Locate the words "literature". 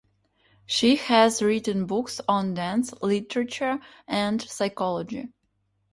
3.03-3.79